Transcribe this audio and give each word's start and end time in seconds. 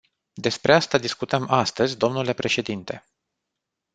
Despre 0.33 0.73
asta 0.73 0.97
discutăm 0.97 1.49
astăzi, 1.49 1.97
dle 1.97 2.33
președinte. 2.33 3.03